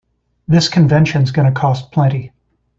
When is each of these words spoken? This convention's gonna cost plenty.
This 0.47 0.67
convention's 0.67 1.29
gonna 1.29 1.51
cost 1.51 1.91
plenty. 1.91 2.31